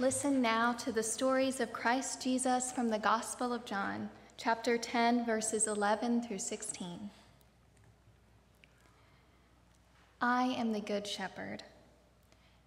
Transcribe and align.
Listen 0.00 0.40
now 0.40 0.74
to 0.74 0.92
the 0.92 1.02
stories 1.02 1.58
of 1.58 1.72
Christ 1.72 2.22
Jesus 2.22 2.70
from 2.70 2.88
the 2.88 3.00
Gospel 3.00 3.52
of 3.52 3.64
John, 3.64 4.08
chapter 4.36 4.78
10, 4.78 5.26
verses 5.26 5.66
11 5.66 6.22
through 6.22 6.38
16. 6.38 7.10
I 10.20 10.44
am 10.56 10.72
the 10.72 10.80
Good 10.80 11.04
Shepherd. 11.04 11.64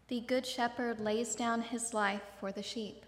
The 0.10 0.20
Good 0.20 0.46
Shepherd 0.46 1.00
lays 1.00 1.34
down 1.34 1.62
his 1.62 1.94
life 1.94 2.22
for 2.38 2.52
the 2.52 2.62
sheep. 2.62 3.06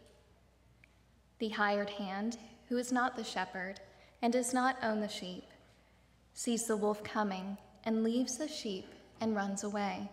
The 1.40 1.50
hired 1.50 1.90
hand, 1.90 2.38
who 2.70 2.78
is 2.78 2.94
not 2.94 3.18
the 3.18 3.26
shepherd 3.26 3.82
and 4.22 4.32
does 4.32 4.54
not 4.54 4.78
own 4.82 5.02
the 5.02 5.10
sheep, 5.10 5.50
sees 6.34 6.66
the 6.66 6.78
wolf 6.78 7.04
coming 7.04 7.58
and 7.84 8.06
leaves 8.06 8.38
the 8.38 8.48
sheep 8.48 8.88
and 9.20 9.36
runs 9.36 9.66
away. 9.66 10.10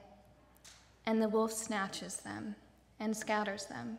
And 1.07 1.23
the 1.23 1.29
wolf 1.29 1.53
snatches 1.53 2.17
them 2.17 2.57
and 3.01 3.17
scatters 3.17 3.65
them. 3.65 3.99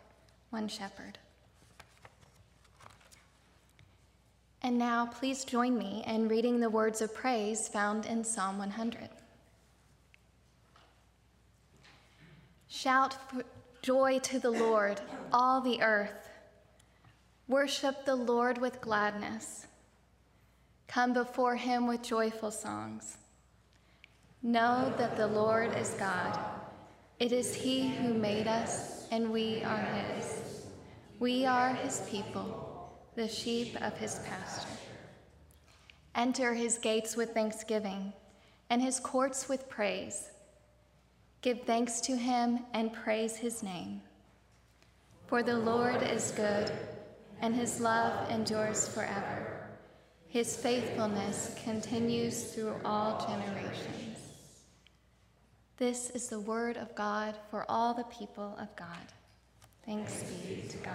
one 0.51 0.67
shepherd. 0.67 1.17
And 4.61 4.77
now, 4.77 5.07
please 5.07 5.43
join 5.43 5.75
me 5.77 6.03
in 6.05 6.27
reading 6.27 6.59
the 6.59 6.69
words 6.69 7.01
of 7.01 7.15
praise 7.15 7.67
found 7.67 8.05
in 8.05 8.23
Psalm 8.23 8.59
100. 8.59 9.09
Shout 12.67 13.17
for 13.29 13.43
joy 13.81 14.19
to 14.19 14.39
the 14.39 14.51
Lord, 14.51 15.01
all 15.33 15.61
the 15.61 15.81
earth. 15.81 16.29
Worship 17.47 18.05
the 18.05 18.15
Lord 18.15 18.59
with 18.59 18.79
gladness. 18.79 19.65
Come 20.87 21.13
before 21.13 21.55
him 21.55 21.87
with 21.87 22.03
joyful 22.03 22.51
songs. 22.51 23.17
Know 24.43 24.93
that 24.97 25.17
the 25.17 25.27
Lord 25.27 25.75
is 25.77 25.91
God. 25.91 26.37
It 27.19 27.31
is 27.31 27.53
He 27.53 27.89
who 27.89 28.15
made 28.15 28.47
us, 28.47 29.07
and 29.11 29.31
we 29.31 29.63
are 29.63 29.77
His. 29.77 30.40
We 31.21 31.45
are 31.45 31.75
His 31.75 32.01
people, 32.09 32.97
the 33.13 33.27
sheep 33.27 33.79
of 33.79 33.95
His 33.95 34.17
pasture. 34.27 34.67
Enter 36.15 36.55
His 36.55 36.79
gates 36.79 37.15
with 37.15 37.35
thanksgiving, 37.35 38.11
and 38.71 38.81
His 38.81 38.99
courts 38.99 39.47
with 39.47 39.69
praise. 39.69 40.31
Give 41.43 41.61
thanks 41.61 42.01
to 42.01 42.17
Him 42.17 42.61
and 42.73 42.91
praise 42.91 43.35
His 43.35 43.61
name. 43.61 44.01
For 45.27 45.43
the 45.43 45.59
Lord 45.59 46.01
is 46.01 46.31
good, 46.31 46.71
and 47.39 47.53
His 47.53 47.79
love 47.79 48.31
endures 48.31 48.87
forever. 48.87 49.69
His 50.27 50.57
faithfulness 50.57 51.55
continues 51.63 52.45
through 52.45 52.73
all 52.83 53.23
generations. 53.27 54.17
This 55.77 56.09
is 56.09 56.29
the 56.29 56.39
word 56.39 56.77
of 56.77 56.95
God 56.95 57.35
for 57.51 57.63
all 57.69 57.93
the 57.93 58.05
people 58.05 58.57
of 58.59 58.75
God. 58.75 59.05
Thanks 59.85 60.23
be 60.23 60.63
to 60.69 60.77
God. 60.77 60.93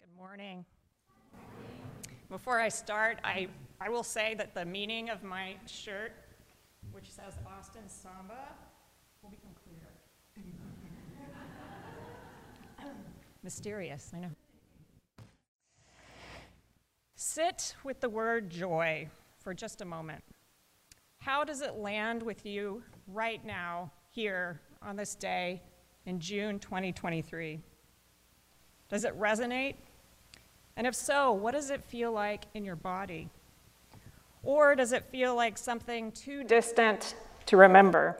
Good 0.00 0.16
morning. 0.18 0.64
Before 2.28 2.58
I 2.58 2.68
start, 2.68 3.18
I, 3.24 3.48
I 3.80 3.88
will 3.88 4.02
say 4.02 4.34
that 4.34 4.54
the 4.54 4.64
meaning 4.64 5.08
of 5.08 5.22
my 5.22 5.54
shirt 5.66 6.12
which 6.92 7.10
says 7.10 7.34
Austin 7.46 7.88
Samba, 7.88 8.48
will 9.22 9.30
become 9.30 9.54
Mysterious, 13.42 14.12
I 14.14 14.20
know. 14.20 14.30
Sit 17.16 17.74
with 17.82 18.00
the 18.00 18.08
word 18.08 18.50
joy 18.50 19.08
for 19.40 19.54
just 19.54 19.80
a 19.80 19.84
moment. 19.84 20.22
How 21.18 21.44
does 21.44 21.60
it 21.60 21.76
land 21.76 22.22
with 22.22 22.46
you 22.46 22.82
right 23.06 23.44
now, 23.44 23.90
here 24.10 24.60
on 24.82 24.96
this 24.96 25.14
day 25.14 25.62
in 26.06 26.20
June 26.20 26.58
2023? 26.58 27.60
Does 28.88 29.04
it 29.04 29.18
resonate? 29.18 29.74
And 30.76 30.86
if 30.86 30.94
so, 30.94 31.32
what 31.32 31.52
does 31.54 31.70
it 31.70 31.82
feel 31.82 32.12
like 32.12 32.44
in 32.54 32.64
your 32.64 32.76
body? 32.76 33.28
Or 34.42 34.74
does 34.74 34.92
it 34.92 35.04
feel 35.04 35.34
like 35.34 35.56
something 35.58 36.12
too 36.12 36.44
distant 36.44 37.14
to 37.46 37.56
remember? 37.56 38.18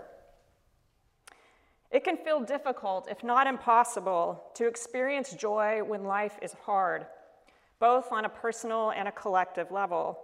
It 1.92 2.04
can 2.04 2.16
feel 2.16 2.40
difficult, 2.40 3.06
if 3.10 3.22
not 3.22 3.46
impossible, 3.46 4.42
to 4.54 4.66
experience 4.66 5.32
joy 5.32 5.82
when 5.84 6.04
life 6.04 6.38
is 6.40 6.54
hard, 6.64 7.04
both 7.78 8.10
on 8.10 8.24
a 8.24 8.30
personal 8.30 8.92
and 8.92 9.08
a 9.08 9.12
collective 9.12 9.70
level. 9.70 10.18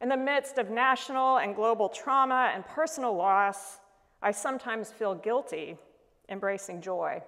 In 0.00 0.08
the 0.08 0.16
midst 0.16 0.56
of 0.56 0.70
national 0.70 1.36
and 1.36 1.54
global 1.54 1.90
trauma 1.90 2.50
and 2.54 2.66
personal 2.66 3.14
loss, 3.14 3.78
I 4.22 4.30
sometimes 4.30 4.90
feel 4.90 5.14
guilty 5.14 5.76
embracing 6.30 6.80
joy. 6.80 7.22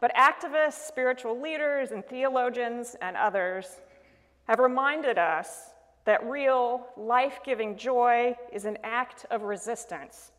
But 0.00 0.14
activists, 0.14 0.86
spiritual 0.86 1.40
leaders, 1.40 1.90
and 1.90 2.04
theologians 2.04 2.96
and 3.00 3.16
others 3.16 3.80
have 4.44 4.60
reminded 4.60 5.18
us 5.18 5.70
that 6.04 6.24
real, 6.24 6.86
life 6.96 7.40
giving 7.44 7.76
joy 7.76 8.36
is 8.52 8.64
an 8.64 8.78
act 8.82 9.26
of 9.30 9.42
resistance 9.42 10.31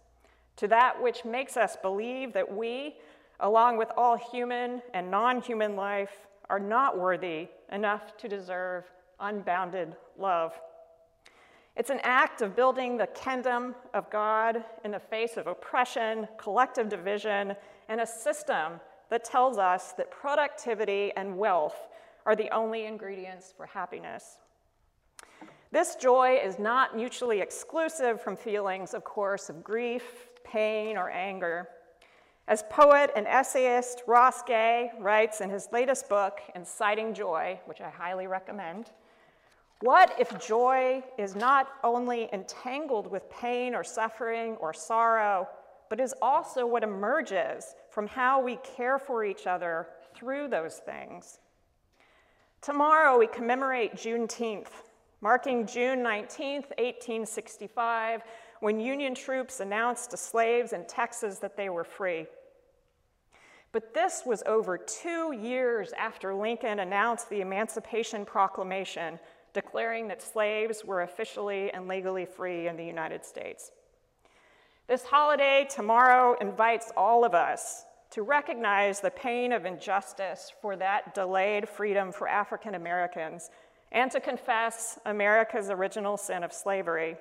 to 0.57 0.67
that 0.67 1.01
which 1.01 1.25
makes 1.25 1.57
us 1.57 1.77
believe 1.81 2.33
that 2.33 2.53
we, 2.53 2.95
along 3.39 3.77
with 3.77 3.91
all 3.97 4.17
human 4.17 4.81
and 4.93 5.09
non 5.09 5.41
human 5.41 5.75
life, 5.75 6.27
are 6.49 6.59
not 6.59 6.97
worthy 6.97 7.47
enough 7.71 8.15
to 8.17 8.27
deserve 8.27 8.85
unbounded 9.19 9.95
love. 10.17 10.53
It's 11.75 11.89
an 11.89 12.01
act 12.03 12.41
of 12.41 12.55
building 12.55 12.97
the 12.97 13.07
kingdom 13.07 13.73
of 13.93 14.09
God 14.11 14.63
in 14.83 14.91
the 14.91 14.99
face 14.99 15.37
of 15.37 15.47
oppression, 15.47 16.27
collective 16.37 16.87
division, 16.87 17.55
and 17.89 18.01
a 18.01 18.05
system 18.05 18.73
that 19.09 19.23
tells 19.23 19.57
us 19.57 19.93
that 19.93 20.11
productivity 20.11 21.11
and 21.15 21.37
wealth 21.37 21.87
are 22.25 22.35
the 22.35 22.49
only 22.51 22.85
ingredients 22.85 23.53
for 23.55 23.65
happiness. 23.65 24.37
This 25.71 25.95
joy 25.95 26.39
is 26.43 26.59
not 26.59 26.95
mutually 26.95 27.41
exclusive 27.41 28.21
from 28.21 28.37
feelings, 28.37 28.93
of 28.93 29.03
course, 29.03 29.49
of 29.49 29.63
grief, 29.63 30.29
pain, 30.43 30.97
or 30.97 31.09
anger. 31.09 31.67
As 32.47 32.63
poet 32.69 33.11
and 33.15 33.25
essayist 33.25 34.03
Ross 34.05 34.43
Gay 34.43 34.91
writes 34.99 35.39
in 35.41 35.49
his 35.49 35.69
latest 35.71 36.09
book, 36.09 36.39
Inciting 36.55 37.13
Joy, 37.13 37.59
which 37.65 37.79
I 37.79 37.89
highly 37.89 38.27
recommend, 38.27 38.91
what 39.83 40.15
if 40.17 40.39
joy 40.39 41.03
is 41.17 41.35
not 41.35 41.67
only 41.83 42.29
entangled 42.31 43.07
with 43.11 43.29
pain 43.29 43.75
or 43.75 43.83
suffering 43.83 44.55
or 44.61 44.73
sorrow, 44.73 45.47
but 45.89 45.99
is 45.99 46.13
also 46.21 46.65
what 46.65 46.83
emerges 46.83 47.75
from 47.89 48.07
how 48.07 48.41
we 48.41 48.57
care 48.63 48.97
for 48.97 49.25
each 49.25 49.45
other 49.45 49.87
through 50.15 50.47
those 50.47 50.77
things? 50.77 51.39
Tomorrow 52.61 53.19
we 53.19 53.27
commemorate 53.27 53.95
Juneteenth, 53.95 54.69
marking 55.19 55.67
June 55.67 55.99
19th, 55.99 56.69
1865, 56.77 58.21
when 58.63 58.79
Union 58.79 59.13
troops 59.13 59.59
announced 59.59 60.11
to 60.11 60.15
slaves 60.15 60.71
in 60.71 60.85
Texas 60.85 61.37
that 61.39 61.57
they 61.57 61.67
were 61.67 61.83
free. 61.83 62.25
But 63.73 63.93
this 63.93 64.23
was 64.25 64.41
over 64.45 64.77
two 64.77 65.33
years 65.33 65.91
after 65.99 66.33
Lincoln 66.33 66.79
announced 66.79 67.29
the 67.29 67.41
Emancipation 67.41 68.23
Proclamation, 68.23 69.19
declaring 69.53 70.07
that 70.07 70.21
slaves 70.21 70.85
were 70.85 71.01
officially 71.01 71.71
and 71.73 71.89
legally 71.89 72.25
free 72.25 72.67
in 72.67 72.77
the 72.77 72.85
United 72.85 73.25
States. 73.25 73.71
This 74.87 75.03
holiday 75.03 75.67
tomorrow 75.69 76.37
invites 76.39 76.89
all 76.95 77.25
of 77.25 77.33
us 77.33 77.83
to 78.11 78.21
recognize 78.21 79.01
the 79.01 79.11
pain 79.11 79.51
of 79.51 79.65
injustice 79.65 80.53
for 80.61 80.77
that 80.77 81.13
delayed 81.13 81.67
freedom 81.67 82.13
for 82.13 82.29
African 82.29 82.75
Americans 82.75 83.49
and 83.91 84.09
to 84.11 84.21
confess 84.21 84.99
America's 85.05 85.69
original 85.69 86.15
sin 86.15 86.45
of 86.45 86.53
slavery. 86.53 87.17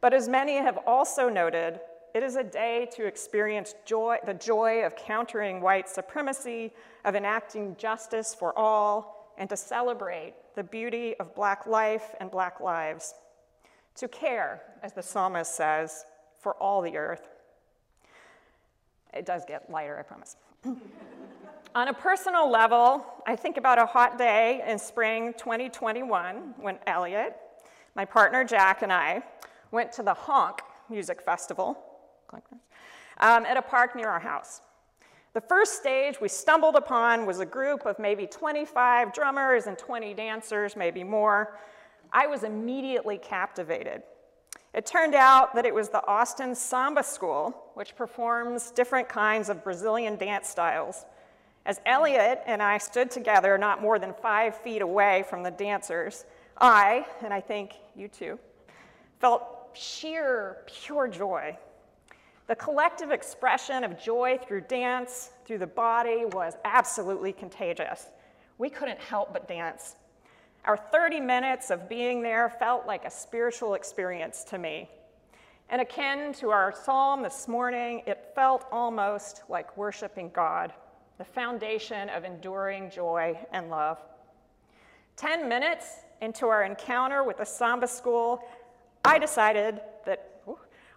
But 0.00 0.14
as 0.14 0.28
many 0.28 0.56
have 0.56 0.78
also 0.86 1.28
noted, 1.28 1.80
it 2.14 2.22
is 2.22 2.36
a 2.36 2.44
day 2.44 2.88
to 2.92 3.06
experience 3.06 3.74
joy, 3.84 4.18
the 4.24 4.34
joy 4.34 4.84
of 4.84 4.96
countering 4.96 5.60
white 5.60 5.88
supremacy, 5.88 6.72
of 7.04 7.14
enacting 7.14 7.76
justice 7.76 8.34
for 8.34 8.58
all, 8.58 9.32
and 9.38 9.48
to 9.48 9.56
celebrate 9.56 10.34
the 10.54 10.62
beauty 10.62 11.14
of 11.20 11.34
Black 11.34 11.66
life 11.66 12.14
and 12.20 12.30
Black 12.30 12.60
lives. 12.60 13.14
To 13.96 14.08
care, 14.08 14.62
as 14.82 14.92
the 14.92 15.02
psalmist 15.02 15.54
says, 15.54 16.04
for 16.40 16.54
all 16.54 16.80
the 16.80 16.96
earth. 16.96 17.28
It 19.12 19.26
does 19.26 19.44
get 19.46 19.70
lighter, 19.70 19.98
I 19.98 20.02
promise. 20.02 20.36
On 21.74 21.88
a 21.88 21.94
personal 21.94 22.50
level, 22.50 23.04
I 23.26 23.36
think 23.36 23.56
about 23.56 23.78
a 23.78 23.86
hot 23.86 24.18
day 24.18 24.62
in 24.66 24.78
spring 24.78 25.34
2021 25.34 26.54
when 26.58 26.78
Elliot, 26.86 27.36
my 27.94 28.04
partner 28.04 28.44
Jack, 28.44 28.82
and 28.82 28.92
I 28.92 29.22
went 29.70 29.92
to 29.92 30.02
the 30.02 30.14
Honk 30.14 30.60
Music 30.88 31.22
Festival 31.22 31.78
um, 33.18 33.44
at 33.44 33.56
a 33.56 33.62
park 33.62 33.94
near 33.94 34.08
our 34.08 34.20
house. 34.20 34.60
The 35.32 35.40
first 35.40 35.76
stage 35.76 36.20
we 36.20 36.28
stumbled 36.28 36.74
upon 36.74 37.24
was 37.24 37.38
a 37.38 37.46
group 37.46 37.86
of 37.86 37.98
maybe 37.98 38.26
25 38.26 39.12
drummers 39.12 39.66
and 39.66 39.78
20 39.78 40.12
dancers, 40.14 40.74
maybe 40.74 41.04
more. 41.04 41.56
I 42.12 42.26
was 42.26 42.42
immediately 42.42 43.16
captivated. 43.18 44.02
It 44.74 44.86
turned 44.86 45.14
out 45.14 45.54
that 45.54 45.66
it 45.66 45.74
was 45.74 45.88
the 45.88 46.04
Austin 46.06 46.54
Samba 46.54 47.02
School, 47.04 47.54
which 47.74 47.94
performs 47.96 48.70
different 48.72 49.08
kinds 49.08 49.48
of 49.48 49.62
Brazilian 49.62 50.16
dance 50.16 50.48
styles. 50.48 51.06
As 51.66 51.80
Elliot 51.86 52.40
and 52.46 52.62
I 52.62 52.78
stood 52.78 53.10
together 53.10 53.58
not 53.58 53.82
more 53.82 53.98
than 53.98 54.14
five 54.14 54.56
feet 54.56 54.82
away 54.82 55.24
from 55.28 55.42
the 55.42 55.50
dancers, 55.50 56.24
I, 56.60 57.06
and 57.22 57.32
I 57.32 57.40
think 57.40 57.74
you 57.94 58.08
too, 58.08 58.38
felt 59.20 59.59
sheer, 59.74 60.58
pure 60.66 61.08
joy. 61.08 61.56
The 62.46 62.56
collective 62.56 63.12
expression 63.12 63.84
of 63.84 63.98
joy 63.98 64.38
through 64.44 64.62
dance, 64.62 65.30
through 65.44 65.58
the 65.58 65.66
body, 65.66 66.24
was 66.24 66.54
absolutely 66.64 67.32
contagious. 67.32 68.06
We 68.58 68.68
couldn't 68.68 68.98
help 68.98 69.32
but 69.32 69.46
dance. 69.46 69.94
Our 70.64 70.76
30 70.76 71.20
minutes 71.20 71.70
of 71.70 71.88
being 71.88 72.22
there 72.22 72.50
felt 72.50 72.86
like 72.86 73.04
a 73.04 73.10
spiritual 73.10 73.74
experience 73.74 74.44
to 74.44 74.58
me. 74.58 74.90
And 75.68 75.80
akin 75.80 76.32
to 76.34 76.50
our 76.50 76.74
psalm 76.84 77.22
this 77.22 77.46
morning, 77.46 78.02
it 78.06 78.32
felt 78.34 78.66
almost 78.72 79.44
like 79.48 79.76
worshiping 79.76 80.30
God, 80.34 80.72
the 81.18 81.24
foundation 81.24 82.08
of 82.08 82.24
enduring 82.24 82.90
joy 82.90 83.38
and 83.52 83.70
love. 83.70 83.98
10 85.16 85.48
minutes 85.48 85.86
into 86.20 86.46
our 86.46 86.64
encounter 86.64 87.22
with 87.22 87.38
the 87.38 87.44
Samba 87.44 87.86
School, 87.86 88.42
I 89.04 89.18
decided 89.18 89.80
that 90.06 90.26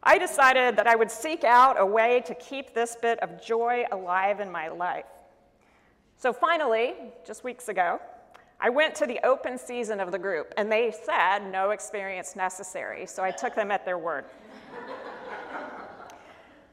I 0.06 0.18
decided 0.18 0.76
that 0.76 0.86
I 0.86 0.96
would 0.96 1.10
seek 1.10 1.46
out 1.46 1.80
a 1.80 1.86
way 1.86 2.22
to 2.26 2.36
keep 2.36 2.74
this 2.74 2.98
bit 3.02 3.20
of 3.20 3.42
joy 3.42 3.86
alive 3.90 4.42
in 4.42 4.52
my 4.52 4.68
life. 4.68 5.06
So 6.18 6.34
finally, 6.34 6.96
just 7.26 7.46
weeks 7.46 7.70
ago, 7.70 8.02
I 8.60 8.70
went 8.70 8.96
to 8.96 9.06
the 9.06 9.20
open 9.26 9.58
season 9.58 10.02
of 10.02 10.12
the 10.12 10.20
group, 10.20 10.54
and 10.58 10.70
they 10.70 10.94
said 11.06 11.50
no 11.52 11.72
experience 11.72 12.36
necessary, 12.36 13.06
so 13.06 13.24
I 13.24 13.32
took 13.32 13.56
them 13.56 13.72
at 13.72 13.86
their 13.86 13.98
word. 13.98 14.26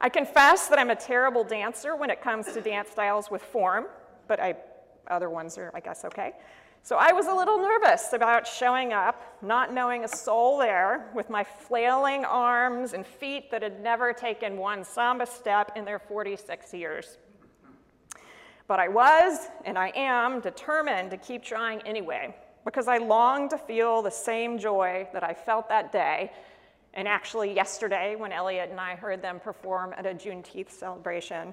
I 0.01 0.09
confess 0.09 0.69
that 0.69 0.79
I'm 0.79 0.91
a 0.91 0.97
terrible 0.97 1.45
dancer 1.45 1.95
when 1.95 2.11
it 2.11 2.21
comes 2.23 2.53
to 2.53 2.61
dance 2.61 2.91
styles 2.91 3.31
with 3.31 3.43
form, 3.43 3.87
but 4.29 4.41
I, 4.41 4.55
other 5.09 5.31
ones 5.31 5.59
are, 5.59 5.71
I 5.75 5.81
guess, 5.81 6.05
okay. 6.05 6.33
So 6.83 6.97
I 6.97 7.13
was 7.13 7.27
a 7.27 7.35
little 7.35 7.59
nervous 7.59 8.15
about 8.15 8.47
showing 8.47 8.93
up, 8.93 9.37
not 9.43 9.73
knowing 9.73 10.05
a 10.05 10.09
soul 10.09 10.59
there, 10.59 11.11
with 11.15 11.29
my 11.29 11.45
flailing 11.45 12.25
arms 12.25 12.95
and 12.95 13.07
feet 13.07 13.51
that 13.51 13.63
had 13.63 13.83
never 13.83 14.13
taken 14.15 14.57
one 14.57 14.83
samba 14.83 15.27
step 15.27 15.73
in 15.77 15.85
their 15.85 15.99
46 15.99 16.73
years. 16.73 17.19
But 18.67 18.81
I 18.81 18.89
was, 18.89 19.49
and 19.65 19.77
I 19.77 19.93
am, 19.95 20.41
determined 20.41 21.11
to 21.11 21.17
keep 21.19 21.43
trying 21.43 21.83
anyway, 21.83 22.35
because 22.65 22.89
I 22.89 22.97
long 22.97 23.49
to 23.51 23.59
feel 23.59 24.01
the 24.01 24.11
same 24.11 24.59
joy 24.59 25.07
that 25.13 25.23
I 25.23 25.35
felt 25.35 25.69
that 25.69 25.93
day, 25.93 26.33
and 26.95 27.07
actually 27.07 27.55
yesterday 27.55 28.17
when 28.17 28.33
Elliot 28.33 28.71
and 28.71 28.81
I 28.81 28.97
heard 28.97 29.21
them 29.21 29.39
perform 29.39 29.93
at 29.99 30.07
a 30.07 30.15
Juneteenth 30.15 30.71
celebration, 30.71 31.53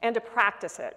and 0.00 0.14
to 0.14 0.20
practice 0.20 0.78
it. 0.78 0.96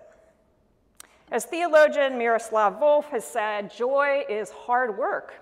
As 1.30 1.44
theologian 1.44 2.18
Miroslav 2.18 2.80
Volf 2.80 3.06
has 3.06 3.26
said, 3.26 3.70
joy 3.70 4.24
is 4.30 4.50
hard 4.50 4.98
work. 4.98 5.34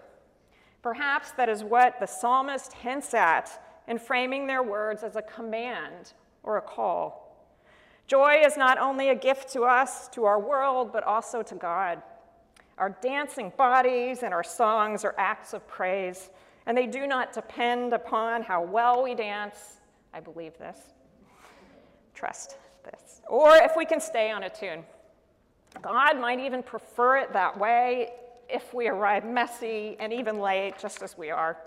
Perhaps 0.82 1.32
that 1.34 1.48
is 1.48 1.64
what 1.64 2.00
the 2.00 2.08
psalmist 2.08 2.74
hints 2.74 3.14
at 3.14 3.62
in 3.88 4.00
framing 4.00 4.48
their 4.48 4.64
words 4.64 5.04
as 5.04 5.16
a 5.16 5.22
command 5.22 6.14
or 6.42 6.58
a 6.58 6.62
call. 6.62 7.22
Joy 8.08 8.42
is 8.46 8.58
not 8.58 8.80
only 8.80 9.10
a 9.10 9.16
gift 9.16 9.52
to 9.54 9.64
us, 9.64 10.08
to 10.10 10.26
our 10.26 10.40
world, 10.40 10.92
but 10.92 11.04
also 11.04 11.44
to 11.44 11.56
God. 11.56 12.02
Our 12.78 12.90
dancing 13.02 13.54
bodies 13.56 14.24
and 14.24 14.34
our 14.34 14.44
songs 14.44 15.06
are 15.06 15.16
acts 15.18 15.54
of 15.54 15.68
praise, 15.68 16.30
and 16.66 16.78
they 16.78 16.88
do 16.88 17.08
not 17.08 17.32
depend 17.32 17.94
upon 17.94 18.42
how 18.42 18.64
well 18.64 19.04
we 19.04 19.16
dance. 19.16 19.78
I 20.14 20.20
believe 20.20 20.58
this. 20.58 20.80
Trust 22.14 22.58
this. 22.84 23.22
Or 23.28 23.56
if 23.56 23.74
we 23.78 23.86
can 23.86 24.00
stay 24.00 24.32
on 24.32 24.44
a 24.44 24.50
tune. 24.50 24.84
God 25.82 26.20
might 26.20 26.40
even 26.40 26.64
prefer 26.64 27.18
it 27.18 27.34
that 27.34 27.58
way 27.58 28.12
if 28.50 28.74
we 28.74 28.88
arrive 28.88 29.26
messy 29.26 29.96
and 30.00 30.14
even 30.14 30.40
late, 30.40 30.78
just 30.80 31.02
as 31.02 31.18
we 31.18 31.32
are. 31.32 31.58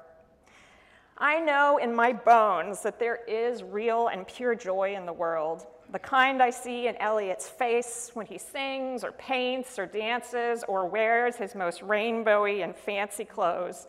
I 1.17 1.41
know 1.41 1.79
in 1.79 1.95
my 1.95 2.13
bones 2.13 2.83
that 2.83 2.99
there 2.99 3.21
is 3.27 3.63
real 3.63 4.09
and 4.09 4.27
pure 4.27 4.55
joy 4.55 4.95
in 4.95 5.07
the 5.07 5.13
world 5.13 5.67
the 5.91 5.99
kind 5.99 6.43
I 6.43 6.51
see 6.51 6.87
in 6.87 6.97
Elliot's 6.97 7.49
face 7.49 8.11
when 8.13 8.27
he 8.27 8.37
sings 8.37 9.05
or 9.05 9.13
paints 9.13 9.79
or 9.79 9.87
dances 9.87 10.63
or 10.69 10.87
wears 10.87 11.37
his 11.37 11.55
most 11.55 11.81
rainbowy 11.81 12.63
and 12.63 12.77
fancy 12.77 13.25
clothes, 13.25 13.87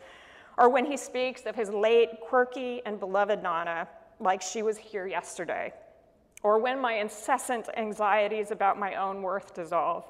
or 0.56 0.70
when 0.70 0.86
he 0.86 0.96
speaks 0.96 1.44
of 1.44 1.54
his 1.54 1.68
late, 1.68 2.20
quirky, 2.22 2.80
and 2.86 2.98
beloved 2.98 3.42
Nana 3.42 3.86
like 4.18 4.40
she 4.40 4.62
was 4.62 4.78
here 4.78 5.06
yesterday, 5.06 5.72
or 6.42 6.58
when 6.58 6.80
my 6.80 6.94
incessant 6.94 7.68
anxieties 7.76 8.50
about 8.50 8.78
my 8.78 8.94
own 8.94 9.22
worth 9.22 9.54
dissolve. 9.54 10.04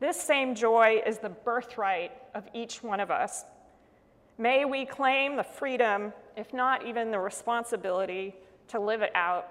This 0.00 0.20
same 0.20 0.54
joy 0.54 1.02
is 1.06 1.18
the 1.18 1.28
birthright 1.28 2.12
of 2.34 2.48
each 2.54 2.82
one 2.82 3.00
of 3.00 3.10
us. 3.10 3.44
May 4.38 4.64
we 4.64 4.86
claim 4.86 5.36
the 5.36 5.44
freedom, 5.44 6.12
if 6.36 6.54
not 6.54 6.86
even 6.86 7.10
the 7.10 7.18
responsibility, 7.18 8.34
to 8.68 8.80
live 8.80 9.02
it 9.02 9.12
out 9.14 9.48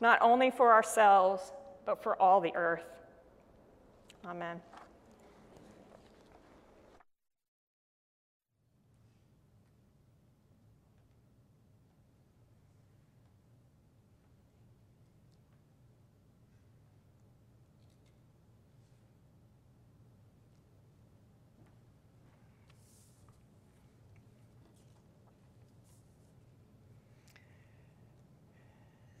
not 0.00 0.18
only 0.20 0.50
for 0.50 0.72
ourselves, 0.72 1.52
but 1.86 2.02
for 2.02 2.20
all 2.20 2.40
the 2.40 2.54
earth. 2.54 2.84
Amen. 4.26 4.60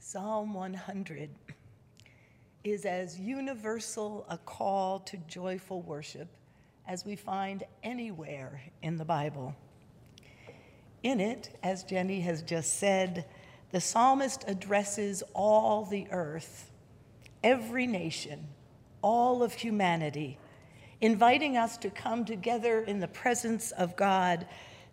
Psalm 0.08 0.54
100 0.54 1.30
is 2.62 2.84
as 2.84 3.18
universal 3.18 4.24
a 4.30 4.38
call 4.38 5.00
to 5.00 5.16
joyful 5.26 5.82
worship 5.82 6.28
as 6.86 7.04
we 7.04 7.16
find 7.16 7.64
anywhere 7.82 8.62
in 8.82 8.98
the 8.98 9.04
Bible. 9.04 9.52
In 11.02 11.18
it, 11.18 11.58
as 11.64 11.82
Jenny 11.82 12.20
has 12.20 12.42
just 12.42 12.78
said, 12.78 13.24
the 13.72 13.80
psalmist 13.80 14.44
addresses 14.46 15.24
all 15.34 15.84
the 15.84 16.06
earth, 16.12 16.70
every 17.42 17.88
nation, 17.88 18.46
all 19.02 19.42
of 19.42 19.54
humanity, 19.54 20.38
inviting 21.00 21.56
us 21.56 21.76
to 21.78 21.90
come 21.90 22.24
together 22.24 22.80
in 22.82 23.00
the 23.00 23.08
presence 23.08 23.72
of 23.72 23.96
God 23.96 24.46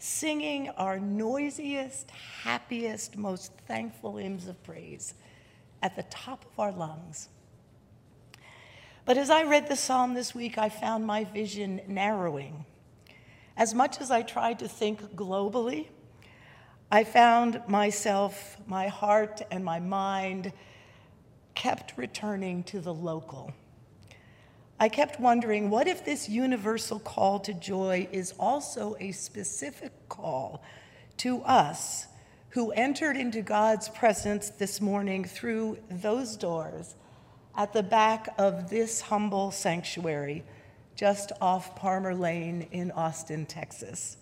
singing 0.04 0.68
our 0.72 1.00
noisiest, 1.00 2.12
happiest, 2.12 3.16
most 3.16 3.54
thankful 3.70 4.18
hymns 4.18 4.50
of 4.50 4.62
praise 4.62 5.14
at 5.82 5.96
the 5.96 6.04
top 6.04 6.44
of 6.44 6.60
our 6.60 6.74
lungs. 6.74 7.30
But 9.06 9.18
as 9.18 9.30
I 9.30 9.44
read 9.44 9.70
the 9.70 9.78
psalm 9.78 10.14
this 10.14 10.36
week, 10.36 10.58
I 10.58 10.68
found 10.68 11.08
my 11.08 11.24
vision 11.24 11.80
narrowing. 11.88 12.66
As 13.56 13.74
much 13.74 14.02
as 14.02 14.12
I 14.12 14.24
tried 14.24 14.60
to 14.60 14.68
think 14.68 15.16
globally, 15.16 15.88
I 16.92 17.06
found 17.06 17.62
myself, 17.70 18.58
my 18.68 18.90
heart, 18.90 19.42
and 19.52 19.64
my 19.64 19.80
mind 19.80 20.52
kept 21.56 21.98
returning 21.98 22.64
to 22.64 22.82
the 22.82 22.94
local. 22.94 23.54
I 24.80 24.90
kept 24.90 25.20
wondering 25.20 25.70
what 25.70 25.88
if 25.88 26.04
this 26.04 26.28
universal 26.28 27.00
call 27.00 27.40
to 27.42 27.54
joy 27.54 28.08
is 28.12 28.34
also 28.40 28.96
a 29.00 29.12
specific 29.12 29.92
call 30.10 30.64
to 31.18 31.42
us 31.44 32.08
who 32.50 32.72
entered 32.72 33.16
into 33.16 33.42
God's 33.42 33.90
presence 33.90 34.50
this 34.50 34.82
morning 34.82 35.24
through 35.26 35.78
those 35.90 36.36
doors 36.36 36.96
at 37.56 37.74
the 37.74 37.84
back 37.84 38.34
of 38.38 38.70
this 38.70 39.02
humble 39.02 39.52
sanctuary 39.52 40.44
just 40.96 41.32
off 41.42 41.76
Palmer 41.76 42.14
Lane 42.14 42.68
in 42.72 42.92
Austin, 42.92 43.46
Texas. 43.46 44.18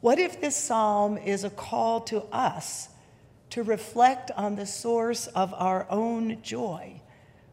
What 0.00 0.18
if 0.18 0.40
this 0.40 0.56
psalm 0.56 1.18
is 1.18 1.44
a 1.44 1.50
call 1.50 2.00
to 2.02 2.22
us 2.32 2.88
to 3.50 3.62
reflect 3.62 4.30
on 4.32 4.56
the 4.56 4.66
source 4.66 5.26
of 5.28 5.52
our 5.54 5.86
own 5.90 6.42
joy 6.42 7.00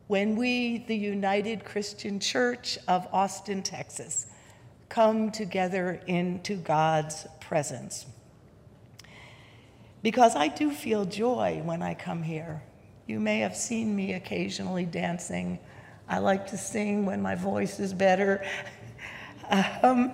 when 0.08 0.36
we, 0.36 0.80
the 0.88 0.96
United 0.96 1.66
Christian 1.66 2.20
Church 2.20 2.78
of 2.88 3.08
Austin, 3.12 3.62
Texas, 3.62 4.28
come 4.90 5.32
together 5.32 6.02
into 6.08 6.56
God's 6.56 7.28
presence? 7.42 8.06
Because 10.02 10.36
I 10.36 10.48
do 10.48 10.72
feel 10.72 11.04
joy 11.04 11.62
when 11.64 11.82
I 11.82 11.94
come 11.94 12.24
here. 12.24 12.62
You 13.06 13.20
may 13.20 13.40
have 13.40 13.56
seen 13.56 13.96
me 13.96 14.14
occasionally 14.14 14.86
dancing. 14.86 15.60
I 16.08 16.20
like 16.20 16.48
to 16.48 16.58
sing 16.58 17.06
when 17.06 17.22
my 17.22 17.36
voice 17.36 17.80
is 17.80 17.94
better. 17.94 18.46
um, 19.84 20.14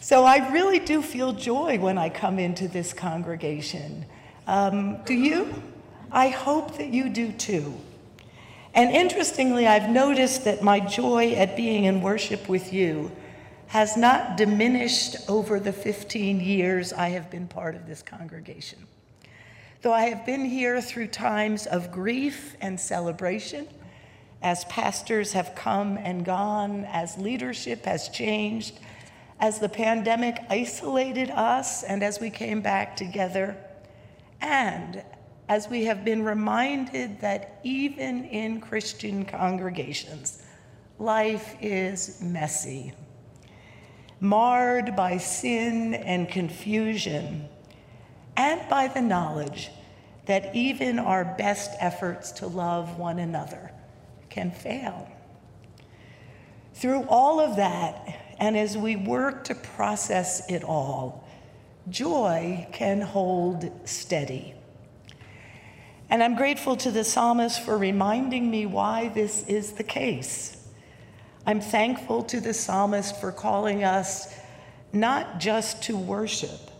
so 0.00 0.24
I 0.24 0.50
really 0.50 0.80
do 0.80 1.02
feel 1.02 1.32
joy 1.32 1.78
when 1.78 1.98
I 1.98 2.08
come 2.08 2.38
into 2.38 2.66
this 2.66 2.92
congregation. 2.92 4.04
Um, 4.46 5.02
do 5.04 5.14
you? 5.14 5.62
I 6.10 6.28
hope 6.28 6.78
that 6.78 6.88
you 6.88 7.08
do 7.08 7.30
too. 7.32 7.74
And 8.78 8.94
interestingly, 8.94 9.66
I've 9.66 9.90
noticed 9.90 10.44
that 10.44 10.62
my 10.62 10.78
joy 10.78 11.32
at 11.32 11.56
being 11.56 11.86
in 11.86 12.00
worship 12.00 12.48
with 12.48 12.72
you 12.72 13.10
has 13.66 13.96
not 13.96 14.36
diminished 14.36 15.16
over 15.28 15.58
the 15.58 15.72
15 15.72 16.38
years 16.38 16.92
I 16.92 17.08
have 17.08 17.28
been 17.28 17.48
part 17.48 17.74
of 17.74 17.88
this 17.88 18.02
congregation. 18.02 18.86
Though 19.82 19.92
I 19.92 20.02
have 20.02 20.24
been 20.24 20.44
here 20.44 20.80
through 20.80 21.08
times 21.08 21.66
of 21.66 21.90
grief 21.90 22.54
and 22.60 22.78
celebration, 22.78 23.66
as 24.42 24.64
pastors 24.66 25.32
have 25.32 25.56
come 25.56 25.96
and 25.96 26.24
gone, 26.24 26.84
as 26.84 27.18
leadership 27.18 27.84
has 27.84 28.08
changed, 28.08 28.78
as 29.40 29.58
the 29.58 29.68
pandemic 29.68 30.38
isolated 30.48 31.30
us, 31.30 31.82
and 31.82 32.04
as 32.04 32.20
we 32.20 32.30
came 32.30 32.60
back 32.60 32.94
together, 32.94 33.56
and 34.40 35.02
as 35.48 35.68
we 35.68 35.84
have 35.84 36.04
been 36.04 36.22
reminded 36.22 37.20
that 37.20 37.60
even 37.64 38.24
in 38.24 38.60
Christian 38.60 39.24
congregations, 39.24 40.42
life 40.98 41.56
is 41.60 42.20
messy, 42.20 42.92
marred 44.20 44.94
by 44.94 45.16
sin 45.16 45.94
and 45.94 46.28
confusion 46.28 47.48
and 48.36 48.68
by 48.68 48.88
the 48.88 49.00
knowledge 49.00 49.70
that 50.26 50.54
even 50.54 50.98
our 50.98 51.24
best 51.24 51.70
efforts 51.80 52.32
to 52.32 52.46
love 52.46 52.98
one 52.98 53.18
another 53.18 53.72
can 54.28 54.50
fail. 54.50 55.08
Through 56.74 57.04
all 57.08 57.40
of 57.40 57.56
that, 57.56 58.34
and 58.38 58.56
as 58.56 58.76
we 58.76 58.94
work 58.94 59.44
to 59.44 59.54
process 59.54 60.48
it 60.50 60.62
all, 60.62 61.26
joy 61.88 62.68
can 62.72 63.00
hold 63.00 63.88
steady. 63.88 64.54
And 66.10 66.22
I'm 66.22 66.36
grateful 66.36 66.76
to 66.76 66.90
the 66.90 67.04
psalmist 67.04 67.60
for 67.60 67.76
reminding 67.76 68.50
me 68.50 68.66
why 68.66 69.08
this 69.08 69.46
is 69.46 69.72
the 69.72 69.84
case. 69.84 70.66
I'm 71.46 71.60
thankful 71.60 72.22
to 72.24 72.40
the 72.40 72.54
psalmist 72.54 73.20
for 73.20 73.32
calling 73.32 73.84
us 73.84 74.34
not 74.92 75.38
just 75.38 75.82
to 75.84 75.96
worship, 75.96 76.70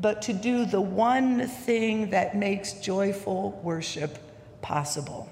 but 0.00 0.22
to 0.22 0.32
do 0.32 0.66
the 0.66 0.80
one 0.80 1.46
thing 1.46 2.10
that 2.10 2.36
makes 2.36 2.74
joyful 2.74 3.60
worship 3.62 4.18
possible. 4.60 5.28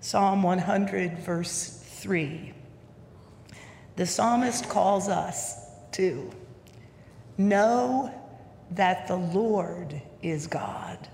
Psalm 0.00 0.42
100, 0.42 1.18
verse 1.20 1.80
3. 2.00 2.52
The 3.94 4.06
psalmist 4.06 4.68
calls 4.68 5.08
us 5.08 5.56
to 5.92 6.30
know 7.38 8.12
that 8.72 9.06
the 9.06 9.16
Lord 9.16 10.00
is 10.22 10.46
God. 10.46 11.08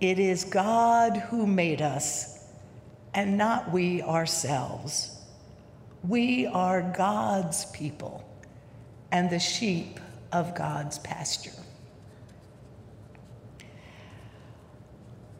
It 0.00 0.20
is 0.20 0.44
God 0.44 1.16
who 1.16 1.46
made 1.46 1.82
us 1.82 2.38
and 3.14 3.36
not 3.36 3.72
we 3.72 4.00
ourselves. 4.02 5.16
We 6.06 6.46
are 6.46 6.82
God's 6.82 7.66
people 7.66 8.24
and 9.10 9.28
the 9.28 9.40
sheep 9.40 9.98
of 10.30 10.54
God's 10.54 11.00
pasture. 11.00 11.50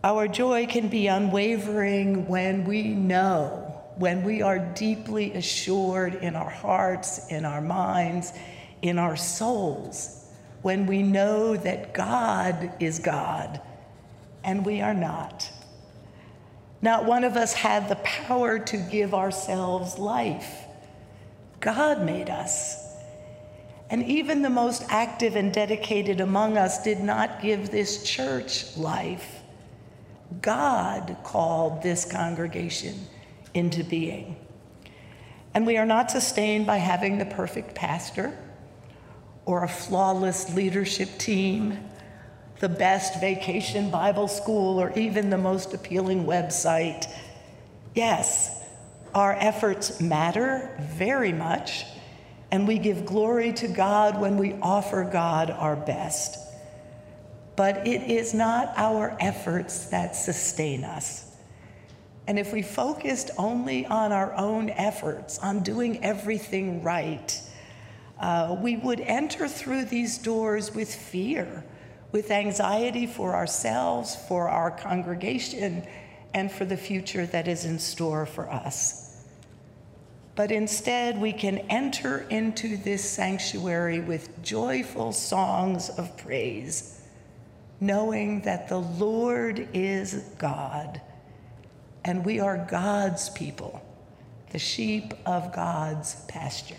Our 0.02 0.26
joy 0.26 0.66
can 0.66 0.88
be 0.88 1.06
unwavering 1.06 2.26
when 2.26 2.64
we 2.64 2.88
know, 2.88 3.80
when 3.96 4.24
we 4.24 4.42
are 4.42 4.58
deeply 4.58 5.34
assured 5.34 6.16
in 6.16 6.34
our 6.34 6.50
hearts, 6.50 7.28
in 7.28 7.44
our 7.44 7.60
minds, 7.60 8.32
in 8.82 8.98
our 8.98 9.16
souls, 9.16 10.26
when 10.62 10.86
we 10.86 11.02
know 11.02 11.56
that 11.56 11.94
God 11.94 12.72
is 12.80 12.98
God 12.98 13.60
and 14.48 14.64
we 14.64 14.80
are 14.80 14.94
not. 14.94 15.50
Not 16.80 17.04
one 17.04 17.22
of 17.22 17.36
us 17.36 17.52
had 17.52 17.86
the 17.86 17.96
power 17.96 18.58
to 18.58 18.78
give 18.78 19.12
ourselves 19.12 19.98
life. 19.98 20.64
God 21.60 22.02
made 22.02 22.30
us. 22.30 22.82
And 23.90 24.02
even 24.04 24.40
the 24.40 24.48
most 24.48 24.84
active 24.88 25.36
and 25.36 25.52
dedicated 25.52 26.22
among 26.22 26.56
us 26.56 26.82
did 26.82 27.00
not 27.00 27.42
give 27.42 27.68
this 27.68 28.02
church 28.04 28.74
life. 28.78 29.42
God 30.40 31.18
called 31.24 31.82
this 31.82 32.10
congregation 32.10 33.06
into 33.52 33.84
being. 33.84 34.34
And 35.52 35.66
we 35.66 35.76
are 35.76 35.84
not 35.84 36.10
sustained 36.10 36.66
by 36.66 36.78
having 36.78 37.18
the 37.18 37.26
perfect 37.26 37.74
pastor 37.74 38.34
or 39.44 39.64
a 39.64 39.68
flawless 39.68 40.54
leadership 40.54 41.18
team, 41.18 41.78
the 42.60 42.68
best 42.68 43.20
vacation 43.20 43.90
Bible 43.90 44.28
school, 44.28 44.80
or 44.80 44.92
even 44.98 45.30
the 45.30 45.38
most 45.38 45.74
appealing 45.74 46.24
website. 46.24 47.06
Yes, 47.94 48.62
our 49.14 49.34
efforts 49.34 50.00
matter 50.00 50.76
very 50.96 51.32
much 51.32 51.84
and 52.50 52.66
we 52.66 52.78
give 52.78 53.04
glory 53.04 53.52
to 53.54 53.68
God 53.68 54.20
when 54.20 54.38
we 54.38 54.54
offer 54.62 55.04
God 55.04 55.50
our 55.50 55.76
best. 55.76 56.38
But 57.56 57.86
it 57.86 58.10
is 58.10 58.34
not 58.34 58.72
our 58.76 59.16
efforts 59.20 59.86
that 59.86 60.16
sustain 60.16 60.84
us. 60.84 61.24
And 62.26 62.38
if 62.38 62.52
we 62.52 62.62
focused 62.62 63.30
only 63.36 63.86
on 63.86 64.12
our 64.12 64.34
own 64.34 64.70
efforts, 64.70 65.38
on 65.38 65.62
doing 65.62 66.02
everything 66.04 66.82
right, 66.82 67.40
uh, 68.20 68.56
we 68.60 68.76
would 68.76 69.00
enter 69.00 69.48
through 69.48 69.86
these 69.86 70.18
doors 70.18 70.74
with 70.74 70.94
fear, 70.94 71.64
with 72.12 72.30
anxiety 72.30 73.06
for 73.06 73.34
ourselves, 73.34 74.16
for 74.28 74.48
our 74.48 74.70
congregation, 74.70 75.86
and 76.34 76.50
for 76.50 76.64
the 76.64 76.76
future 76.76 77.26
that 77.26 77.48
is 77.48 77.64
in 77.64 77.78
store 77.78 78.26
for 78.26 78.50
us 78.50 79.08
but 80.38 80.52
instead 80.52 81.20
we 81.20 81.32
can 81.32 81.58
enter 81.68 82.20
into 82.30 82.76
this 82.76 83.02
sanctuary 83.02 83.98
with 83.98 84.40
joyful 84.40 85.12
songs 85.12 85.90
of 85.90 86.16
praise, 86.16 87.00
knowing 87.80 88.42
that 88.42 88.68
the 88.68 88.78
Lord 88.78 89.68
is 89.74 90.14
God 90.38 91.00
and 92.04 92.24
we 92.24 92.38
are 92.38 92.68
God's 92.70 93.30
people, 93.30 93.84
the 94.52 94.60
sheep 94.60 95.12
of 95.26 95.52
God's 95.52 96.14
pasture. 96.28 96.76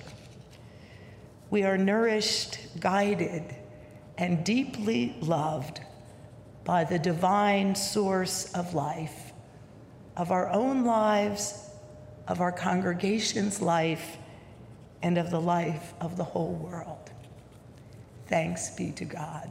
We 1.49 1.63
are 1.63 1.77
nourished, 1.77 2.59
guided, 2.79 3.43
and 4.19 4.45
deeply 4.45 5.15
loved 5.21 5.81
by 6.63 6.83
the 6.83 6.99
divine 6.99 7.73
source 7.73 8.53
of 8.53 8.75
life, 8.75 9.33
of 10.15 10.29
our 10.29 10.47
own 10.51 10.85
lives 10.85 11.69
of 12.29 12.41
our 12.41 12.51
congregation's 12.51 13.59
life 13.59 14.17
and 15.01 15.17
of 15.17 15.31
the 15.31 15.41
life 15.41 15.93
of 15.99 16.15
the 16.15 16.23
whole 16.23 16.53
world. 16.53 17.11
Thanks 18.27 18.69
be 18.69 18.91
to 18.91 19.05
God. 19.05 19.49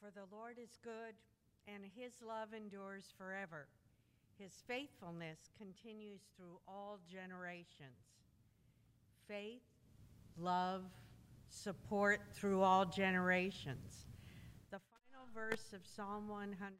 For 0.00 0.10
the 0.14 0.34
Lord 0.34 0.49
is 0.60 0.78
good, 0.82 1.14
and 1.66 1.82
his 1.96 2.12
love 2.26 2.48
endures 2.54 3.14
forever. 3.16 3.66
His 4.38 4.52
faithfulness 4.66 5.38
continues 5.56 6.20
through 6.36 6.58
all 6.68 6.98
generations. 7.10 7.96
Faith, 9.26 9.62
love, 10.38 10.82
support 11.48 12.20
through 12.32 12.62
all 12.62 12.84
generations. 12.84 14.06
The 14.70 14.80
final 14.80 15.26
verse 15.34 15.72
of 15.72 15.80
Psalm 15.86 16.28
100 16.28 16.74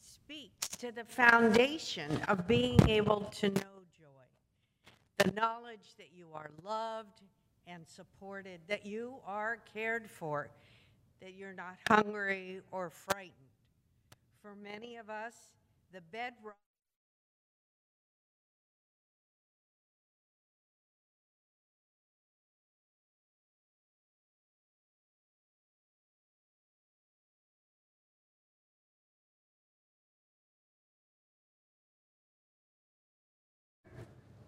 speaks 0.00 0.68
to 0.68 0.92
the 0.92 1.04
foundation 1.04 2.20
of 2.28 2.46
being 2.46 2.86
able 2.88 3.20
to 3.36 3.48
know 3.48 3.82
joy. 3.98 4.84
The 5.18 5.32
knowledge 5.32 5.94
that 5.96 6.10
you 6.14 6.28
are 6.34 6.50
loved 6.62 7.22
and 7.66 7.86
supported, 7.86 8.60
that 8.68 8.84
you 8.84 9.16
are 9.26 9.58
cared 9.72 10.10
for, 10.10 10.50
that 11.20 11.34
you're 11.34 11.54
not 11.54 11.76
hungry 11.88 12.60
or 12.70 12.90
frightened. 12.90 13.32
For 14.42 14.54
many 14.54 14.96
of 14.96 15.10
us, 15.10 15.34
the 15.92 16.00
bedrock 16.00 16.56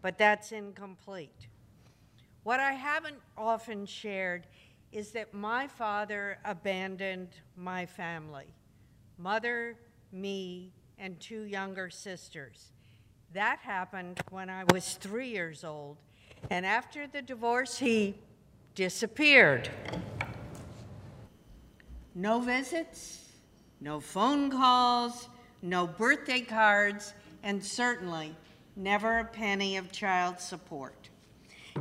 but 0.02 0.16
that's 0.16 0.52
incomplete. 0.52 1.48
What 2.42 2.60
I 2.60 2.72
haven't 2.72 3.18
often 3.36 3.84
shared 3.84 4.46
is 4.92 5.12
that 5.12 5.34
my 5.34 5.66
father 5.66 6.38
abandoned 6.44 7.28
my 7.56 7.86
family 7.86 8.46
mother, 9.18 9.76
me, 10.12 10.72
and 10.98 11.18
two 11.20 11.42
younger 11.42 11.90
sisters. 11.90 12.70
That 13.34 13.58
happened 13.58 14.20
when 14.30 14.48
I 14.48 14.64
was 14.72 14.94
three 14.94 15.28
years 15.28 15.64
old, 15.64 15.98
and 16.50 16.64
after 16.64 17.06
the 17.06 17.20
divorce, 17.20 17.78
he 17.78 18.14
disappeared. 18.74 19.68
No 22.14 22.40
visits, 22.40 23.28
no 23.80 24.00
phone 24.00 24.50
calls, 24.50 25.28
no 25.62 25.86
birthday 25.86 26.40
cards, 26.40 27.12
and 27.42 27.62
certainly 27.62 28.34
never 28.76 29.18
a 29.18 29.24
penny 29.24 29.76
of 29.76 29.92
child 29.92 30.38
support. 30.38 31.08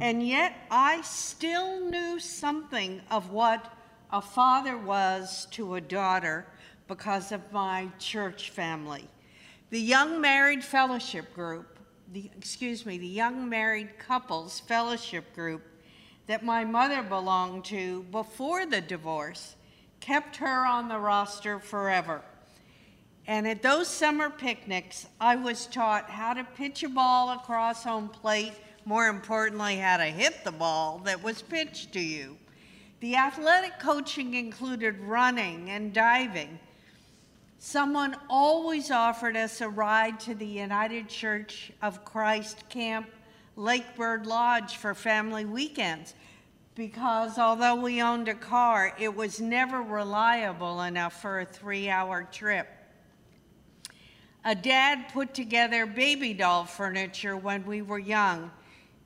And 0.01 0.25
yet 0.25 0.53
I 0.69 1.01
still 1.01 1.79
knew 1.89 2.19
something 2.19 3.01
of 3.09 3.31
what 3.31 3.73
a 4.11 4.21
father 4.21 4.77
was 4.77 5.47
to 5.51 5.75
a 5.75 5.81
daughter 5.81 6.45
because 6.87 7.31
of 7.31 7.51
my 7.51 7.89
church 7.99 8.51
family. 8.51 9.07
The 9.69 9.79
Young 9.79 10.21
Married 10.21 10.63
Fellowship 10.63 11.33
Group, 11.33 11.79
the, 12.13 12.31
excuse 12.37 12.85
me, 12.85 12.97
the 12.97 13.07
Young 13.07 13.49
Married 13.49 13.99
Couples 13.99 14.61
Fellowship 14.61 15.33
Group 15.35 15.63
that 16.27 16.43
my 16.43 16.63
mother 16.63 17.03
belonged 17.03 17.65
to 17.65 18.03
before 18.11 18.65
the 18.65 18.81
divorce 18.81 19.55
kept 19.99 20.37
her 20.37 20.65
on 20.65 20.87
the 20.87 20.99
roster 20.99 21.59
forever. 21.59 22.21
And 23.25 23.45
at 23.45 23.61
those 23.61 23.89
summer 23.89 24.29
picnics, 24.29 25.07
I 25.19 25.35
was 25.35 25.65
taught 25.65 26.09
how 26.09 26.33
to 26.33 26.45
pitch 26.45 26.83
a 26.83 26.89
ball 26.89 27.31
across 27.31 27.83
home 27.83 28.07
plate, 28.07 28.53
more 28.87 29.07
importantly, 29.07 29.75
how 29.75 29.97
to 29.97 30.05
hit 30.05 30.45
the 30.45 30.51
ball 30.51 31.01
that 31.03 31.21
was 31.21 31.41
pitched 31.41 31.91
to 31.91 31.99
you. 31.99 32.37
The 33.01 33.17
athletic 33.17 33.79
coaching 33.79 34.33
included 34.33 34.97
running 35.01 35.69
and 35.71 35.91
diving. 35.91 36.57
Someone 37.59 38.15
always 38.29 38.89
offered 38.89 39.35
us 39.35 39.59
a 39.59 39.67
ride 39.67 40.21
to 40.21 40.35
the 40.35 40.45
United 40.45 41.09
Church 41.09 41.69
of 41.81 42.05
Christ 42.05 42.69
Camp 42.69 43.09
Lakebird 43.57 44.25
Lodge 44.25 44.77
for 44.77 44.95
family 44.95 45.43
weekends 45.43 46.13
because 46.73 47.37
although 47.37 47.75
we 47.75 48.01
owned 48.01 48.29
a 48.29 48.35
car, 48.35 48.95
it 48.97 49.13
was 49.13 49.41
never 49.41 49.81
reliable 49.81 50.81
enough 50.83 51.21
for 51.21 51.41
a 51.41 51.45
three 51.45 51.89
hour 51.89 52.25
trip. 52.31 52.69
A 54.45 54.55
dad 54.55 55.09
put 55.11 55.33
together 55.33 55.85
baby 55.85 56.33
doll 56.33 56.63
furniture 56.63 57.35
when 57.35 57.65
we 57.65 57.81
were 57.81 57.99
young 57.99 58.49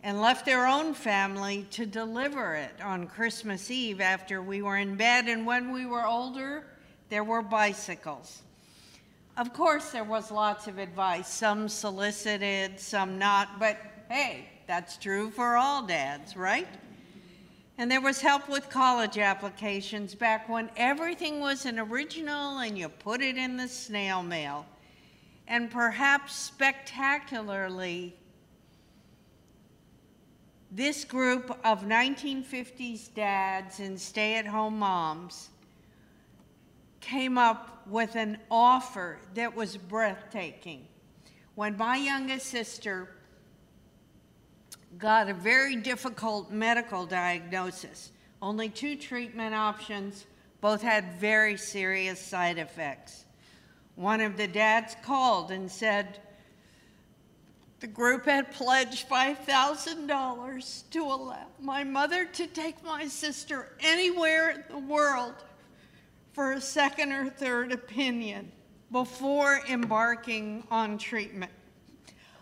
and 0.03 0.19
left 0.19 0.45
their 0.45 0.65
own 0.65 0.93
family 0.93 1.67
to 1.71 1.85
deliver 1.85 2.55
it 2.55 2.81
on 2.81 3.07
Christmas 3.07 3.69
Eve 3.69 4.01
after 4.01 4.41
we 4.41 4.61
were 4.61 4.77
in 4.77 4.95
bed. 4.95 5.27
And 5.27 5.45
when 5.45 5.71
we 5.71 5.85
were 5.85 6.05
older, 6.05 6.65
there 7.09 7.23
were 7.23 7.41
bicycles. 7.41 8.41
Of 9.37 9.53
course, 9.53 9.91
there 9.91 10.03
was 10.03 10.31
lots 10.31 10.67
of 10.67 10.77
advice, 10.77 11.27
some 11.27 11.69
solicited, 11.69 12.79
some 12.79 13.17
not, 13.17 13.59
but 13.59 13.77
hey, 14.09 14.49
that's 14.67 14.97
true 14.97 15.29
for 15.29 15.55
all 15.55 15.85
dads, 15.85 16.35
right? 16.35 16.67
And 17.77 17.89
there 17.89 18.01
was 18.01 18.21
help 18.21 18.49
with 18.49 18.69
college 18.69 19.17
applications 19.17 20.13
back 20.13 20.49
when 20.49 20.69
everything 20.75 21.39
was 21.39 21.65
an 21.65 21.79
original 21.79 22.59
and 22.59 22.77
you 22.77 22.89
put 22.89 23.21
it 23.21 23.37
in 23.37 23.57
the 23.57 23.67
snail 23.67 24.21
mail 24.21 24.65
and 25.47 25.69
perhaps 25.69 26.33
spectacularly, 26.33 28.15
this 30.71 31.03
group 31.03 31.51
of 31.65 31.83
1950s 31.83 33.13
dads 33.13 33.81
and 33.81 33.99
stay 33.99 34.37
at 34.37 34.47
home 34.47 34.79
moms 34.79 35.49
came 37.01 37.37
up 37.37 37.85
with 37.87 38.15
an 38.15 38.37
offer 38.49 39.19
that 39.33 39.53
was 39.53 39.75
breathtaking. 39.75 40.87
When 41.55 41.75
my 41.75 41.97
youngest 41.97 42.47
sister 42.47 43.09
got 44.97 45.27
a 45.27 45.33
very 45.33 45.75
difficult 45.75 46.51
medical 46.51 47.05
diagnosis, 47.05 48.11
only 48.41 48.69
two 48.69 48.95
treatment 48.95 49.53
options, 49.53 50.25
both 50.61 50.81
had 50.81 51.19
very 51.19 51.57
serious 51.57 52.19
side 52.19 52.57
effects. 52.57 53.25
One 53.95 54.21
of 54.21 54.37
the 54.37 54.47
dads 54.47 54.95
called 55.03 55.51
and 55.51 55.69
said 55.69 56.19
the 57.81 57.87
group 57.87 58.25
had 58.25 58.51
pledged 58.51 59.09
$5,000 59.09 60.83
to 60.91 61.03
allow 61.03 61.47
my 61.59 61.83
mother 61.83 62.25
to 62.25 62.45
take 62.45 62.83
my 62.83 63.07
sister 63.07 63.69
anywhere 63.79 64.51
in 64.51 64.63
the 64.69 64.77
world 64.77 65.33
for 66.31 66.51
a 66.51 66.61
second 66.61 67.11
or 67.11 67.27
third 67.27 67.71
opinion 67.71 68.51
before 68.91 69.61
embarking 69.67 70.63
on 70.69 70.99
treatment. 70.99 71.51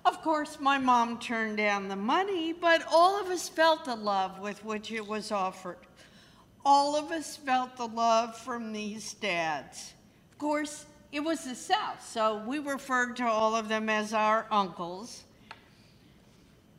Of 0.04 0.22
course, 0.22 0.60
my 0.60 0.78
mom 0.78 1.20
turned 1.20 1.56
down 1.56 1.88
the 1.88 1.96
money, 1.96 2.52
but 2.52 2.84
all 2.92 3.22
of 3.22 3.28
us 3.28 3.48
felt 3.48 3.86
the 3.86 3.96
love 3.96 4.40
with 4.40 4.66
which 4.66 4.92
it 4.92 5.08
was 5.08 5.32
offered. 5.32 5.78
All 6.66 6.98
of 6.98 7.12
us 7.12 7.38
felt 7.38 7.78
the 7.78 7.88
love 7.88 8.38
from 8.38 8.74
these 8.74 9.14
dads. 9.14 9.94
Of 10.34 10.38
course, 10.38 10.86
it 11.14 11.22
was 11.22 11.46
the 11.46 11.56
South, 11.56 12.06
so 12.06 12.44
we 12.46 12.60
referred 12.60 13.16
to 13.18 13.26
all 13.26 13.56
of 13.56 13.70
them 13.70 13.88
as 13.90 14.14
our 14.14 14.46
uncles. 14.52 15.24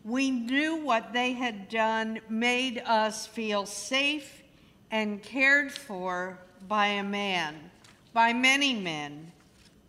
We 0.05 0.31
knew 0.31 0.77
what 0.77 1.13
they 1.13 1.33
had 1.33 1.69
done 1.69 2.21
made 2.29 2.79
us 2.87 3.27
feel 3.27 3.67
safe 3.67 4.43
and 4.91 5.23
cared 5.23 5.71
for 5.71 6.39
by 6.67 6.87
a 6.87 7.03
man, 7.03 7.71
by 8.15 8.33
many 8.33 8.75
men, 8.75 9.31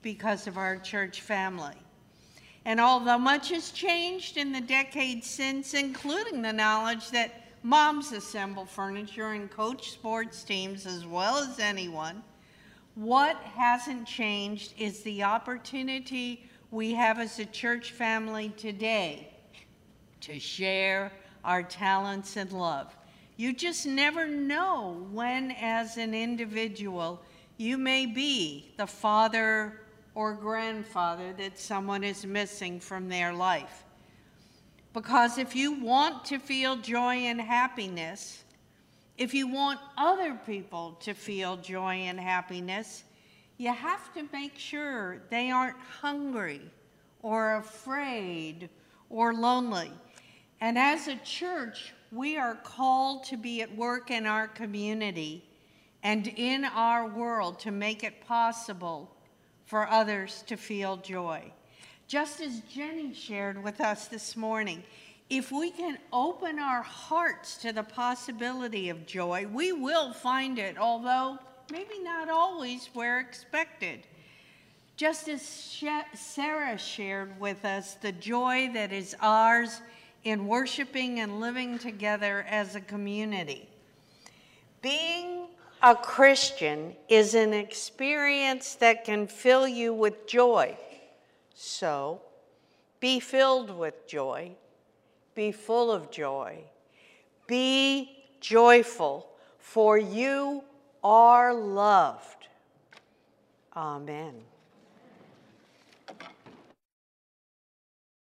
because 0.02 0.48
of 0.48 0.58
our 0.58 0.78
church 0.78 1.22
family. 1.22 1.76
And 2.66 2.82
although 2.82 3.18
much 3.18 3.50
has 3.50 3.72
changed 3.72 4.36
in 4.36 4.52
the 4.52 4.62
decades 4.62 5.28
since, 5.28 5.74
including 5.74 6.42
the 6.42 6.54
knowledge 6.54 7.10
that 7.12 7.48
moms 7.64 8.12
assemble 8.12 8.66
furniture 8.66 9.32
and 9.32 9.50
coach 9.50 9.92
sports 9.92 10.44
teams 10.44 10.86
as 10.86 11.06
well 11.06 11.38
as 11.38 11.58
anyone, 11.58 12.22
what 12.96 13.38
hasn't 13.38 14.06
changed 14.06 14.74
is 14.78 15.02
the 15.04 15.24
opportunity 15.24 16.44
we 16.70 16.94
have 16.94 17.18
as 17.18 17.40
a 17.40 17.46
church 17.46 17.92
family 17.92 18.50
today 18.58 19.30
to 20.22 20.40
share 20.40 21.12
our 21.44 21.64
talents 21.64 22.38
and 22.38 22.52
love. 22.52 22.96
You 23.38 23.54
just 23.54 23.86
never 23.86 24.28
know 24.28 25.08
when, 25.12 25.52
as 25.52 25.98
an 25.98 26.14
individual, 26.14 27.22
you 27.58 27.78
may 27.78 28.06
be 28.06 28.74
the 28.78 28.88
father 28.88 29.82
or 30.14 30.34
grandfather 30.34 31.34
that 31.38 31.58
someone 31.58 32.04
is 32.04 32.26
missing 32.26 32.80
from 32.80 33.10
their 33.10 33.34
life. 33.34 33.84
Because 34.94 35.38
if 35.38 35.56
you 35.56 35.74
want 35.74 36.26
to 36.26 36.38
feel 36.38 36.76
joy 36.76 37.16
and 37.16 37.40
happiness, 37.40 38.44
if 39.18 39.34
you 39.34 39.48
want 39.48 39.80
other 39.98 40.38
people 40.46 40.98
to 41.02 41.14
feel 41.14 41.56
joy 41.58 41.96
and 41.96 42.20
happiness, 42.20 43.04
you 43.58 43.72
have 43.72 44.14
to 44.14 44.28
make 44.34 44.58
sure 44.58 45.22
they 45.30 45.52
aren't 45.52 45.78
hungry 45.78 46.62
or 47.22 47.56
afraid 47.58 48.70
or 49.10 49.34
lonely. 49.34 49.92
And 50.62 50.78
as 50.78 51.08
a 51.08 51.16
church, 51.18 51.92
we 52.12 52.38
are 52.38 52.54
called 52.54 53.24
to 53.26 53.38
be 53.38 53.64
at 53.64 53.76
work 53.76 54.12
in 54.12 54.28
our 54.28 54.48
community 54.48 55.44
and 56.04 56.28
in 56.28 56.66
our 56.66 57.08
world 57.08 57.60
to 57.62 57.72
make 57.72 58.04
it 58.04 58.26
possible 58.28 59.10
for 59.66 59.88
others 59.88 60.44
to 60.48 60.56
feel 60.58 60.98
joy. 60.98 61.52
Just 62.08 62.42
as 62.42 62.60
Jenny 62.62 63.14
shared 63.14 63.64
with 63.64 63.82
us 63.82 64.08
this 64.08 64.38
morning, 64.38 64.84
if 65.32 65.52
we 65.52 65.72
can 65.72 65.98
open 66.14 66.60
our 66.60 66.84
hearts 66.84 67.58
to 67.58 67.72
the 67.72 67.84
possibility 67.84 68.90
of 68.90 69.08
joy, 69.08 69.48
we 69.52 69.72
will 69.72 70.14
find 70.14 70.60
it, 70.60 70.78
although 70.78 71.40
maybe 71.72 72.00
not 72.04 72.30
always 72.30 72.90
where 72.94 73.20
expected. 73.20 74.02
Just 74.98 75.28
as 75.30 75.42
Sarah 76.14 76.78
shared 76.78 77.40
with 77.40 77.66
us 77.66 77.96
the 77.96 78.12
joy 78.12 78.70
that 78.74 78.92
is 78.92 79.16
ours 79.22 79.82
in 80.24 80.48
worshiping 80.48 81.20
and 81.20 81.40
living 81.40 81.80
together 81.80 82.46
as 82.50 82.76
a 82.76 82.82
community. 82.82 83.68
Being 84.82 85.48
a 85.82 85.96
Christian 85.96 86.96
is 87.10 87.34
an 87.34 87.54
experience 87.54 88.76
that 88.76 89.04
can 89.04 89.28
fill 89.28 89.68
you 89.68 89.94
with 89.94 90.28
joy. 90.28 90.78
So, 91.56 92.22
be 93.00 93.20
filled 93.20 93.76
with 93.76 94.08
joy, 94.08 94.52
be 95.34 95.52
full 95.52 95.92
of 95.92 96.12
joy, 96.12 96.60
be 97.48 98.12
joyful, 98.40 99.28
for 99.58 99.98
you 99.98 100.64
are 101.04 101.54
loved. 101.54 102.48
Amen. 103.76 104.51